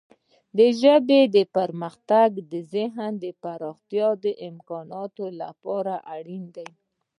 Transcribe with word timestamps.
د 0.57 0.59
ژبې 0.81 1.21
پرمختګ 1.55 2.29
د 2.51 2.53
هغې 2.97 3.09
د 3.23 3.25
پراختیا 3.43 4.07
د 4.23 4.25
امکاناتو 4.49 5.25
لپاره 5.41 5.93
اړین 6.15 6.43
دی. 6.55 6.69